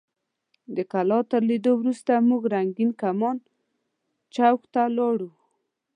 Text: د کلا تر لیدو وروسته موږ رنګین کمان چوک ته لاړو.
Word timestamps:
د 0.75 0.77
کلا 0.91 1.19
تر 1.31 1.41
لیدو 1.49 1.71
وروسته 1.77 2.11
موږ 2.29 2.41
رنګین 2.55 2.91
کمان 3.01 3.37
چوک 4.35 4.61
ته 4.73 4.81
لاړو. 4.97 5.29